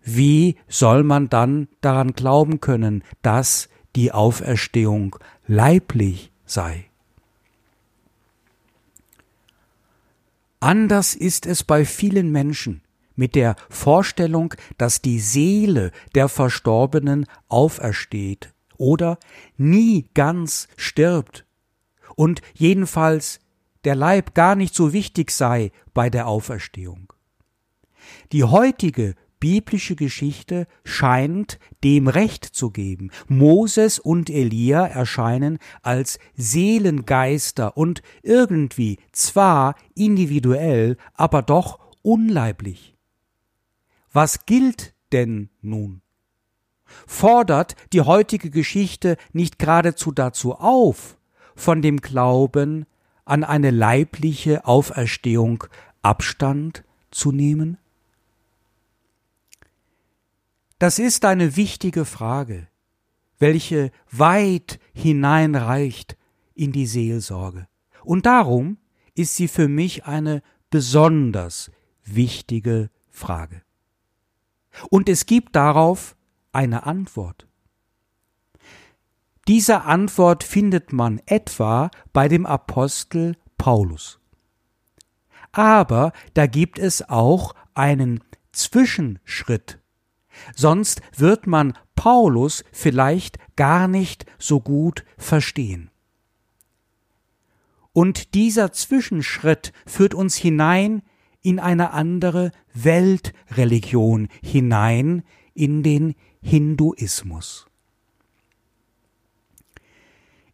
Wie 0.03 0.57
soll 0.69 1.03
man 1.03 1.29
dann 1.29 1.69
daran 1.81 2.13
glauben 2.13 2.61
können, 2.61 3.05
dass 3.23 3.69
die 3.97 4.13
Auferstehung 4.13 5.17
leiblich 5.47 6.33
sei? 6.45 6.87
Anders 10.61 11.15
ist 11.15 11.47
es 11.47 11.65
bei 11.65 11.85
vielen 11.85 12.31
Menschen 12.31 12.83
mit 13.17 13.35
der 13.35 13.57
Vorstellung, 13.69 14.55
dass 14.79 15.03
die 15.03 15.21
Seele 15.21 15.91
der 16.15 16.29
Verstorbenen 16.29 17.27
aufersteht 17.49 18.53
oder 18.77 19.19
nie 19.57 20.07
ganz 20.15 20.69
stirbt 20.77 21.45
und 22.15 22.43
jedenfalls 22.55 23.41
der 23.85 23.95
Leib 23.95 24.35
gar 24.35 24.55
nicht 24.55 24.75
so 24.75 24.93
wichtig 24.93 25.31
sei 25.31 25.73
bei 25.95 26.11
der 26.11 26.27
Auferstehung. 26.27 27.13
Die 28.33 28.45
heutige 28.45 29.15
biblische 29.41 29.97
Geschichte 29.97 30.67
scheint 30.85 31.59
dem 31.83 32.07
Recht 32.07 32.45
zu 32.45 32.71
geben. 32.71 33.11
Moses 33.27 33.99
und 33.99 34.31
Elia 34.31 34.87
erscheinen 34.87 35.59
als 35.83 36.19
Seelengeister 36.37 37.77
und 37.77 38.03
irgendwie 38.23 38.99
zwar 39.13 39.75
individuell, 39.95 40.97
aber 41.15 41.43
doch 41.43 41.81
unleiblich. 42.03 42.95
Was 44.13 44.45
gilt 44.47 44.95
denn 45.13 45.49
nun? 45.63 46.03
Fordert 47.07 47.77
die 47.93 48.01
heutige 48.01 48.51
Geschichte 48.51 49.17
nicht 49.33 49.59
geradezu 49.59 50.13
dazu 50.13 50.55
auf, 50.55 51.17
von 51.55 51.83
dem 51.83 51.99
Glauben 51.99 52.87
an 53.25 53.45
eine 53.45 53.71
leibliche 53.71 54.65
Auferstehung 54.65 55.65
Abstand 56.03 56.85
zu 57.11 57.33
nehmen? 57.33 57.79
Das 60.81 60.99
ist 60.99 61.27
eine 61.27 61.57
wichtige 61.57 62.07
Frage, 62.07 62.67
welche 63.39 63.91
weit 64.11 64.81
hineinreicht 64.95 66.17
in 66.55 66.73
die 66.73 66.87
Seelsorge. 66.87 67.69
Und 68.03 68.25
darum 68.25 68.79
ist 69.15 69.37
sie 69.37 69.47
für 69.47 69.69
mich 69.69 70.07
eine 70.07 70.43
besonders 70.71 71.71
wichtige 72.03 72.89
Frage. 73.11 73.61
Und 74.89 75.11
es 75.11 75.27
gibt 75.27 75.55
darauf 75.55 76.17
eine 76.51 76.87
Antwort. 76.87 77.47
Diese 79.49 79.83
Antwort 79.83 80.45
findet 80.45 80.95
man 80.95 81.21
etwa 81.27 81.91
bei 82.15 82.27
dem 82.27 82.47
Apostel 82.47 83.37
Paulus. 83.59 84.19
Aber 85.53 86.15
da 86.33 86.47
gibt 86.47 86.79
es 86.79 87.07
auch 87.07 87.55
einen 87.75 88.25
Zwischenschritt 88.53 89.80
sonst 90.55 91.01
wird 91.17 91.47
man 91.47 91.75
Paulus 91.95 92.65
vielleicht 92.73 93.39
gar 93.57 93.89
nicht 93.89 94.27
so 94.39 94.61
gut 94.61 95.05
verstehen. 95.19 95.91
Und 97.93 98.35
dieser 98.35 98.73
Zwischenschritt 98.73 99.73
führt 99.87 100.15
uns 100.15 100.37
hinein 100.37 101.03
in 101.43 101.59
eine 101.59 101.93
andere 101.93 102.53
Weltreligion, 102.73 104.29
hinein 104.43 105.25
in 105.55 105.83
den 105.83 106.15
Hinduismus. 106.41 107.70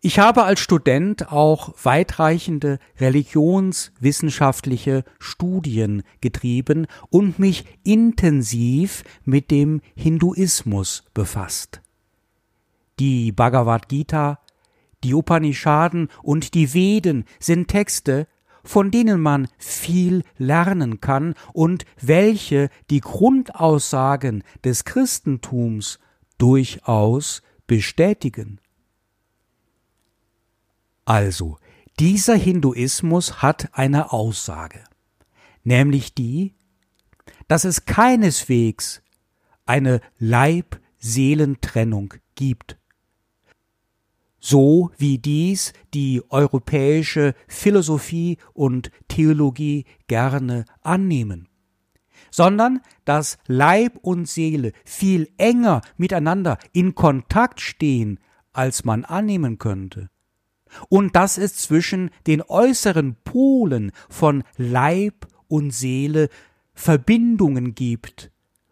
Ich 0.07 0.19
habe 0.21 0.45
als 0.45 0.61
Student 0.61 1.33
auch 1.33 1.75
weitreichende 1.83 2.79
religionswissenschaftliche 3.01 5.03
Studien 5.19 6.05
getrieben 6.21 6.87
und 7.11 7.41
mich 7.41 7.65
intensiv 7.83 9.03
mit 9.25 9.51
dem 9.51 9.81
Hinduismus 9.97 11.03
befasst. 11.13 11.81
Die 13.01 13.33
Bhagavad 13.33 13.89
Gita, 13.89 14.39
die 15.03 15.13
Upanishaden 15.13 16.07
und 16.23 16.55
die 16.55 16.73
Veden 16.73 17.25
sind 17.41 17.67
Texte, 17.67 18.29
von 18.63 18.93
denen 18.93 19.21
man 19.21 19.49
viel 19.59 20.23
lernen 20.39 21.01
kann 21.01 21.35
und 21.53 21.85
welche 22.01 22.69
die 22.91 23.01
Grundaussagen 23.01 24.45
des 24.63 24.85
Christentums 24.85 25.99
durchaus 26.39 27.43
bestätigen. 27.67 28.61
Also, 31.07 31.57
dieser 32.01 32.35
Hinduismus 32.35 33.41
hat 33.41 33.71
eine 33.73 34.13
Aussage, 34.13 34.83
nämlich 35.63 36.15
die, 36.15 36.53
dass 37.47 37.65
es 37.65 37.87
keineswegs 37.87 39.03
eine 39.67 40.01
Leib-Seelentrennung 40.19 42.15
gibt, 42.35 42.77
so 44.41 44.91
wie 44.99 45.19
dies 45.19 45.75
die 45.95 46.23
europäische 46.29 47.35
Philosophie 47.47 48.39
und 48.53 48.91
Theologie 49.07 49.85
gerne 50.09 50.65
annehmen, 50.83 51.49
sondern 52.33 52.81
dass 53.05 53.39
Leib 53.47 53.97
und 54.03 54.29
Seele 54.29 54.73
viel 54.85 55.31
enger 55.39 55.83
miteinander 55.97 56.59
in 56.73 56.97
Kontakt 56.97 57.61
stehen, 57.61 58.19
als 58.53 58.85
man 58.85 59.05
annehmen 59.05 59.59
könnte 59.59 60.11
und 60.89 61.17
dass 61.17 61.39
es 61.39 61.57
zwischen 61.57 62.11
den 62.27 62.43
äußeren 62.43 63.17
Polen 63.25 63.93
von 64.09 64.45
Leib 64.57 65.27
und 65.49 65.73
Seele 65.73 66.29
Verbindungen 66.75 67.75
gibt, 67.75 68.31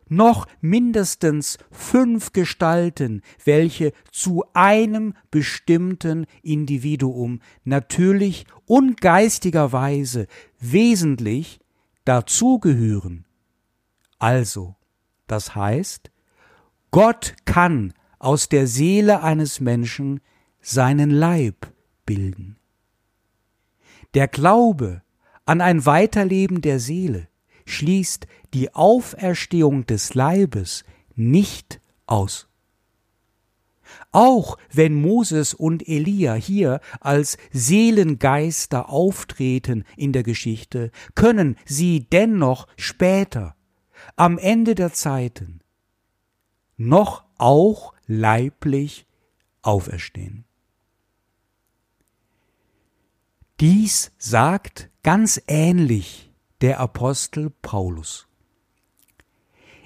noch 0.09 0.47
mindestens 0.61 1.59
fünf 1.71 2.33
Gestalten, 2.33 3.23
welche 3.45 3.93
zu 4.11 4.45
einem 4.53 5.15
bestimmten 5.31 6.27
Individuum 6.43 7.41
natürlich 7.65 8.47
und 8.67 9.01
geistigerweise 9.01 10.27
wesentlich 10.61 11.61
dazugehören. 12.05 13.25
Also, 14.19 14.77
das 15.27 15.55
heißt, 15.55 16.11
Gott 16.91 17.35
kann 17.45 17.93
aus 18.19 18.49
der 18.49 18.67
Seele 18.67 19.23
eines 19.23 19.61
Menschen 19.61 20.21
seinen 20.61 21.11
Leib 21.11 21.74
bilden. 22.07 22.57
Der 24.15 24.29
Glaube 24.29 25.03
an 25.45 25.61
ein 25.61 25.85
Weiterleben 25.87 26.61
der 26.61 26.79
Seele 26.79 27.29
schließt 27.67 28.27
die 28.53 28.75
Auferstehung 28.75 29.87
des 29.87 30.15
Leibes 30.15 30.85
nicht 31.15 31.81
aus. 32.07 32.49
Auch 34.13 34.57
wenn 34.73 34.95
Moses 34.95 35.55
und 35.55 35.87
Elia 35.89 36.35
hier 36.35 36.81
als 37.01 37.37
Seelengeister 37.53 38.89
auftreten 38.89 39.85
in 39.97 40.13
der 40.13 40.23
Geschichte, 40.23 40.91
können 41.15 41.57
sie 41.65 42.07
dennoch 42.11 42.67
später, 42.77 43.57
am 44.17 44.39
Ende 44.39 44.75
der 44.75 44.93
Zeiten, 44.93 45.61
noch 46.77 47.25
auch 47.39 47.95
leiblich 48.07 49.07
auferstehen. 49.63 50.45
Dies 53.61 54.11
sagt 54.19 54.91
ganz 55.05 55.41
ähnlich 55.47 56.33
der 56.61 56.81
Apostel 56.81 57.51
Paulus. 57.63 58.27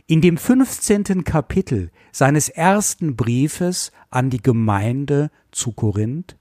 In 0.07 0.23
dem 0.23 0.39
15. 0.39 1.23
Kapitel 1.23 1.91
seines 2.11 2.49
ersten 2.49 3.15
Briefes 3.15 3.93
an 4.09 4.31
die 4.31 4.41
Gemeinde 4.41 5.31
zu 5.53 5.73
Korinth 5.73 6.39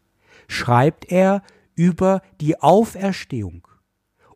schreibt 0.48 1.12
er 1.12 1.44
über 1.76 2.22
die 2.40 2.62
Auferstehung 2.62 3.68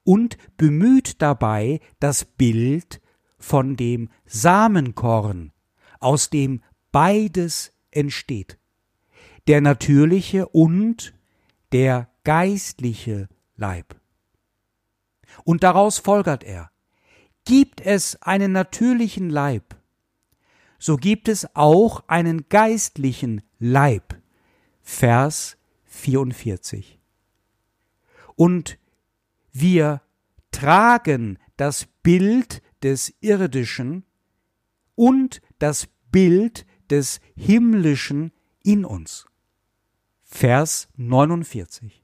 und 0.04 0.38
bemüht 0.58 1.22
dabei 1.22 1.80
das 2.02 2.26
Bild 2.26 3.00
von 3.40 3.78
dem 3.78 4.10
Samenkorn, 4.26 5.54
aus 6.02 6.30
dem 6.30 6.62
beides 6.92 7.72
entsteht, 7.90 8.60
der 9.48 9.62
natürliche 9.62 10.50
und 10.50 11.14
der 11.72 12.11
geistliche 12.24 13.28
Leib. 13.56 14.00
Und 15.44 15.64
daraus 15.64 15.98
folgert 15.98 16.44
er, 16.44 16.72
gibt 17.46 17.82
es 17.82 18.22
einen 18.22 18.52
natürlichen 18.52 19.30
Leib, 19.30 19.76
so 20.78 20.98
gibt 20.98 21.28
es 21.28 21.56
auch 21.56 22.04
einen 22.08 22.50
geistlichen 22.50 23.42
Leib. 23.60 24.20
Vers 24.82 25.58
44. 25.86 27.00
Und 28.36 28.80
wir 29.52 30.02
tragen 30.50 31.38
das 31.56 31.86
Bild 32.02 32.64
des 32.82 33.14
Irdischen 33.22 34.06
und 34.96 35.42
das 35.60 35.88
Bild 36.12 36.66
des 36.90 37.22
Himmlischen 37.36 38.32
in 38.64 38.84
uns. 38.84 39.28
Vers 40.24 40.88
49. 40.98 42.01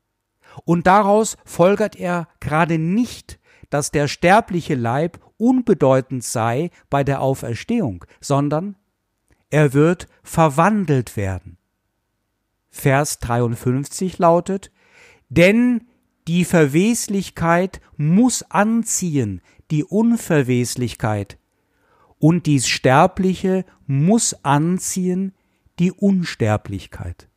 Und 0.65 0.87
daraus 0.87 1.37
folgert 1.45 1.95
er 1.95 2.27
gerade 2.39 2.77
nicht, 2.77 3.39
dass 3.69 3.91
der 3.91 4.07
sterbliche 4.07 4.75
Leib 4.75 5.19
unbedeutend 5.37 6.23
sei 6.23 6.71
bei 6.89 7.03
der 7.03 7.21
Auferstehung, 7.21 8.05
sondern 8.21 8.75
er 9.49 9.73
wird 9.73 10.07
verwandelt 10.23 11.15
werden. 11.15 11.57
Vers 12.69 13.19
53 13.19 14.17
lautet, 14.19 14.71
denn 15.29 15.87
die 16.27 16.45
Verweslichkeit 16.45 17.81
muss 17.95 18.43
anziehen, 18.43 19.41
die 19.71 19.83
Unverweslichkeit, 19.83 21.37
und 22.19 22.45
dies 22.47 22.67
Sterbliche 22.67 23.63
muss 23.85 24.43
anziehen, 24.43 25.33
die 25.79 25.91
Unsterblichkeit. 25.91 27.29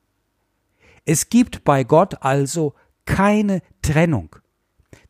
Es 1.05 1.29
gibt 1.29 1.65
bei 1.65 1.85
Gott 1.85 2.23
also 2.23 2.75
keine 3.11 3.61
Trennung 3.83 4.37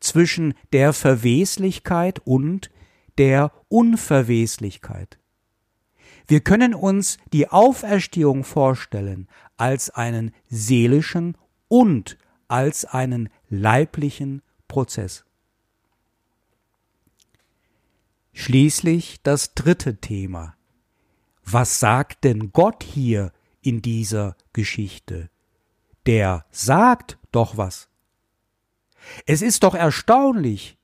zwischen 0.01 0.55
der 0.73 0.93
Verweslichkeit 0.93 2.21
und 2.21 2.71
der 3.19 3.53
Unverweslichkeit. 3.69 5.19
Wir 6.27 6.41
können 6.41 6.75
uns 6.75 7.19
die 7.33 7.49
Auferstehung 7.49 8.45
vorstellen 8.45 9.29
als 9.57 9.91
einen 9.91 10.33
seelischen 10.49 11.37
und 11.69 12.17
als 12.49 12.85
einen 12.85 13.29
leiblichen 13.49 14.43
Prozess. 14.67 15.25
Schließlich 18.33 19.23
das 19.23 19.55
dritte 19.55 19.97
Thema. 19.97 20.55
Was 21.45 21.81
sagt 21.81 22.25
denn 22.25 22.53
Gott 22.53 22.83
hier 22.83 23.33
in 23.61 23.83
dieser 23.83 24.37
Geschichte? 24.53 25.29
Der 26.07 26.47
sagt 26.51 27.19
doch 27.33 27.59
was. 27.59 27.90
Es 29.27 29.43
ist 29.43 29.63
doch 29.63 29.75
erstaunlich, 29.75 30.79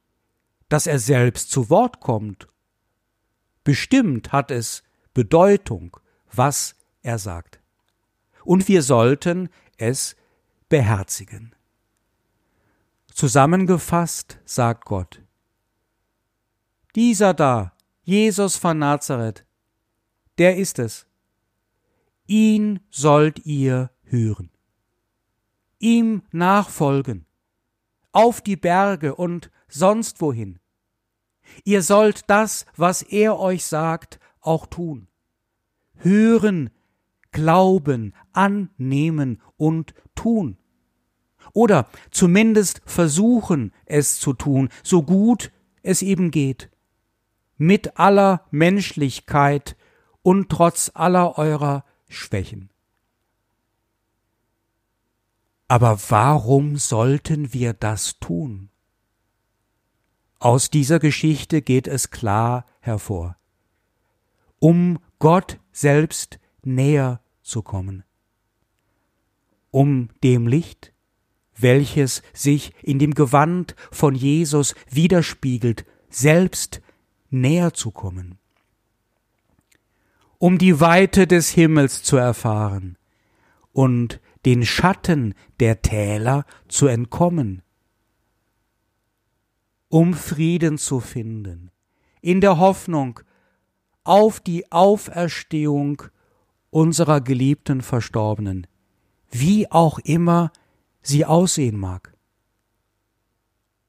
dass 0.69 0.87
er 0.87 0.99
selbst 0.99 1.51
zu 1.51 1.71
Wort 1.71 2.01
kommt. 2.01 2.49
Bestimmt 3.65 4.33
hat 4.33 4.51
es 4.51 4.83
Bedeutung, 5.15 5.97
was 6.33 6.77
er 7.03 7.19
sagt. 7.19 7.61
Und 8.45 8.69
wir 8.69 8.83
sollten 8.83 9.49
es 9.77 10.17
beherzigen. 10.69 11.55
Zusammengefasst 13.13 14.39
sagt 14.45 14.85
Gott, 14.85 15.23
dieser 16.95 17.35
da, 17.35 17.73
Jesus 18.03 18.57
von 18.57 18.79
Nazareth, 18.79 19.45
der 20.39 20.57
ist 20.57 20.79
es. 20.79 21.07
Ihn 22.27 22.81
sollt 22.91 23.45
ihr 23.45 23.91
hören, 24.05 24.51
ihm 25.79 26.23
nachfolgen, 26.31 27.26
auf 28.17 28.41
die 28.41 28.57
Berge 28.57 29.15
und 29.15 29.51
sonst 29.69 30.21
wohin. 30.21 30.59
Ihr 31.65 31.83
sollt 31.83 32.29
das, 32.29 32.67
was 32.77 33.03
er 33.03 33.39
euch 33.39 33.65
sagt, 33.65 34.19
auch 34.41 34.67
tun. 34.67 35.09
Hören, 35.97 36.71
glauben, 37.31 38.15
annehmen 38.33 39.43
und 39.57 39.95
tun 40.15 40.57
oder 41.53 41.89
zumindest 42.11 42.83
versuchen 42.85 43.73
es 43.85 44.19
zu 44.21 44.33
tun, 44.33 44.69
so 44.83 45.03
gut 45.03 45.53
es 45.83 46.03
eben 46.03 46.31
geht, 46.31 46.71
mit 47.57 47.99
aller 47.99 48.43
Menschlichkeit 48.51 49.77
und 50.23 50.51
trotz 50.51 50.91
aller 50.95 51.39
eurer 51.39 51.85
Schwächen. 52.09 52.71
Aber 55.69 55.99
warum 56.09 56.77
sollten 56.77 57.53
wir 57.53 57.73
das 57.73 58.19
tun? 58.21 58.71
Aus 60.39 60.71
dieser 60.71 60.99
Geschichte 60.99 61.63
geht 61.63 61.89
es 61.89 62.11
klar 62.11 62.67
hervor. 62.81 63.37
Um 64.59 64.99
Gott 65.19 65.59
selbst 65.73 66.39
näher 66.63 67.21
zu 67.43 67.63
kommen. 67.63 68.05
Um 69.71 70.09
dem 70.23 70.47
Licht, 70.47 70.93
welches 71.57 72.23
sich 72.33 72.73
in 72.83 72.99
dem 72.99 73.15
Gewand 73.15 73.75
von 73.91 74.15
Jesus 74.15 74.75
widerspiegelt, 74.89 75.85
selbst 76.09 76.81
näher 77.31 77.75
zu 77.75 77.91
kommen. 77.91 78.39
Um 80.39 80.59
die 80.59 80.81
Weite 80.81 81.27
des 81.27 81.51
Himmels 81.51 82.03
zu 82.03 82.17
erfahren 82.17 82.99
und 83.73 84.21
den 84.47 84.65
Schatten 84.65 85.35
der 85.59 85.83
Täler 85.83 86.47
zu 86.69 86.87
entkommen, 86.87 87.63
um 89.89 90.15
Frieden 90.15 90.79
zu 90.79 91.01
finden, 91.01 91.73
in 92.21 92.41
der 92.41 92.59
Hoffnung 92.59 93.19
auf 94.05 94.39
die 94.39 94.71
Auferstehung 94.71 96.01
unserer 96.71 97.21
geliebten 97.21 97.81
Verstorbenen, 97.81 98.69
wie 99.31 99.69
auch 99.69 99.99
immer 99.99 100.53
sie 101.03 101.25
aussehen 101.25 101.77
mag. 101.77 102.15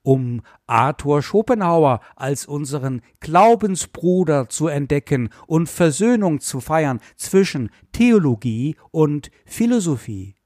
Um 0.02 0.42
Arthur 0.66 1.22
Schopenhauer 1.22 2.00
als 2.16 2.48
unseren 2.48 3.02
Glaubensbruder 3.20 4.50
zu 4.50 4.70
entdecken 4.70 5.30
und 5.46 5.70
Versöhnung 5.70 6.40
zu 6.40 6.62
feiern 6.62 7.00
zwischen 7.16 7.70
Theologie 7.92 8.76
und 8.90 9.30
Philosophie. 9.46 10.37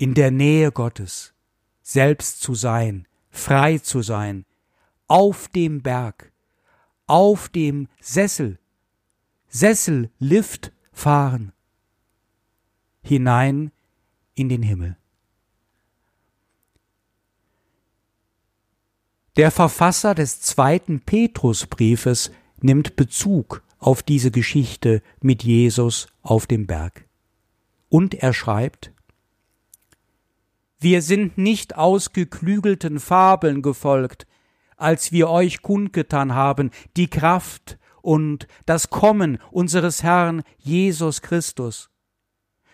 In 0.00 0.14
der 0.14 0.30
Nähe 0.30 0.72
Gottes, 0.72 1.34
selbst 1.82 2.40
zu 2.40 2.54
sein, 2.54 3.06
frei 3.28 3.76
zu 3.76 4.00
sein, 4.00 4.46
auf 5.08 5.48
dem 5.48 5.82
Berg, 5.82 6.32
auf 7.06 7.50
dem 7.50 7.86
Sessel, 8.00 8.58
Sessellift 9.50 10.72
fahren, 10.90 11.52
hinein 13.02 13.72
in 14.34 14.48
den 14.48 14.62
Himmel. 14.62 14.96
Der 19.36 19.50
Verfasser 19.50 20.14
des 20.14 20.40
zweiten 20.40 21.00
Petrusbriefes 21.00 22.30
nimmt 22.62 22.96
Bezug 22.96 23.62
auf 23.78 24.02
diese 24.02 24.30
Geschichte 24.30 25.02
mit 25.20 25.44
Jesus 25.44 26.06
auf 26.22 26.46
dem 26.46 26.66
Berg. 26.66 27.06
Und 27.90 28.14
er 28.14 28.32
schreibt, 28.32 28.94
Wir 30.82 31.02
sind 31.02 31.36
nicht 31.36 31.76
ausgeklügelten 31.76 33.00
Fabeln 33.00 33.60
gefolgt, 33.60 34.26
als 34.78 35.12
wir 35.12 35.28
euch 35.28 35.60
kundgetan 35.60 36.34
haben, 36.34 36.70
die 36.96 37.08
Kraft 37.08 37.78
und 38.00 38.46
das 38.64 38.88
Kommen 38.88 39.38
unseres 39.50 40.02
Herrn 40.02 40.42
Jesus 40.56 41.20
Christus, 41.20 41.90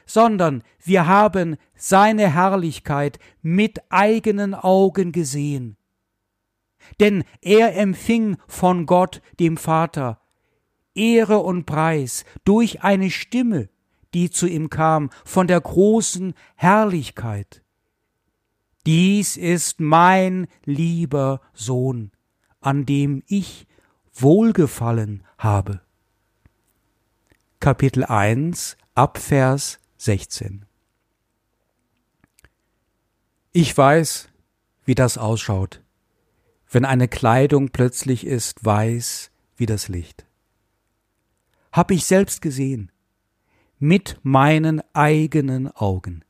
sondern 0.07 0.62
wir 0.85 1.09
haben 1.09 1.57
seine 1.75 2.33
Herrlichkeit 2.33 3.19
mit 3.42 3.81
eigenen 3.90 4.55
Augen 4.55 5.11
gesehen. 5.11 5.77
Denn 7.01 7.25
er 7.42 7.77
empfing 7.77 8.37
von 8.47 8.87
Gott, 8.87 9.21
dem 9.40 9.57
Vater, 9.57 10.21
Ehre 10.95 11.38
und 11.38 11.66
Preis 11.66 12.25
durch 12.45 12.85
eine 12.85 13.11
Stimme, 13.11 13.69
die 14.14 14.31
zu 14.31 14.47
ihm 14.47 14.71
kam, 14.71 15.11
von 15.25 15.49
der 15.49 15.61
großen 15.61 16.35
Herrlichkeit. 16.55 17.65
Dies 18.87 19.37
ist 19.37 19.81
mein 19.81 20.46
lieber 20.64 21.40
Sohn, 21.53 22.12
an 22.61 22.87
dem 22.87 23.25
ich 23.27 23.66
Wohlgefallen 24.14 25.25
habe. 25.38 25.81
Kapitel 27.59 28.05
1 28.05 28.77
Abvers 28.94 29.81
16. 29.96 30.66
Ich 33.51 33.77
weiß, 33.77 34.29
wie 34.85 34.94
das 34.94 35.18
ausschaut, 35.18 35.83
wenn 36.70 36.85
eine 36.85 37.09
Kleidung 37.09 37.70
plötzlich 37.70 38.25
ist 38.25 38.64
weiß 38.64 39.33
wie 39.57 39.66
das 39.66 39.88
Licht. 39.88 40.27
Hab 41.72 41.90
ich 41.90 42.05
selbst 42.05 42.40
gesehen, 42.40 42.92
mit 43.81 44.20
meinen 44.22 44.81
eigenen 44.94 45.75
Augen. 45.75 46.25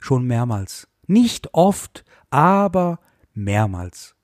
Schon 0.00 0.24
mehrmals. 0.24 0.87
Nicht 1.08 1.52
oft, 1.54 2.04
aber 2.30 3.00
mehrmals. 3.34 4.14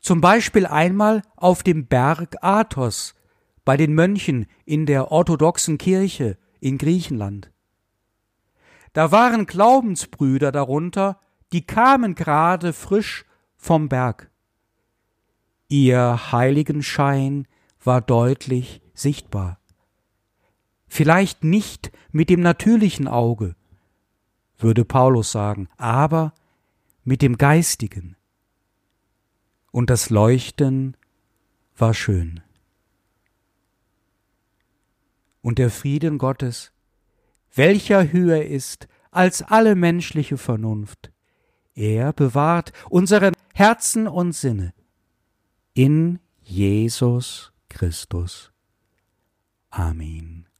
Zum 0.00 0.20
Beispiel 0.20 0.66
einmal 0.66 1.22
auf 1.36 1.62
dem 1.62 1.86
Berg 1.86 2.36
Athos 2.42 3.14
bei 3.64 3.76
den 3.76 3.94
Mönchen 3.94 4.46
in 4.64 4.86
der 4.86 5.12
orthodoxen 5.12 5.78
Kirche 5.78 6.36
in 6.60 6.76
Griechenland. 6.76 7.52
Da 8.92 9.12
waren 9.12 9.46
Glaubensbrüder 9.46 10.50
darunter, 10.52 11.20
die 11.52 11.64
kamen 11.64 12.16
gerade 12.16 12.72
frisch 12.72 13.24
vom 13.56 13.88
Berg. 13.88 14.30
Ihr 15.68 16.32
Heiligenschein 16.32 17.46
war 17.82 18.00
deutlich 18.00 18.82
sichtbar. 18.94 19.60
Vielleicht 20.88 21.44
nicht 21.44 21.92
mit 22.10 22.28
dem 22.28 22.40
natürlichen 22.40 23.06
Auge, 23.06 23.54
würde 24.62 24.84
Paulus 24.84 25.32
sagen, 25.32 25.68
aber 25.76 26.32
mit 27.04 27.22
dem 27.22 27.36
geistigen 27.36 28.16
und 29.72 29.90
das 29.90 30.10
Leuchten 30.10 30.96
war 31.76 31.94
schön. 31.94 32.40
Und 35.40 35.58
der 35.58 35.70
Frieden 35.70 36.18
Gottes, 36.18 36.72
welcher 37.54 38.12
höher 38.12 38.44
ist 38.44 38.86
als 39.10 39.42
alle 39.42 39.74
menschliche 39.74 40.36
Vernunft, 40.36 41.10
er 41.74 42.12
bewahrt 42.12 42.72
unsere 42.90 43.32
Herzen 43.54 44.06
und 44.06 44.32
Sinne 44.32 44.72
in 45.74 46.20
Jesus 46.42 47.52
Christus. 47.68 48.52
Amen. 49.70 50.51